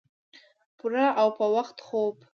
[0.77, 2.15] پوره او پۀ وخت خوب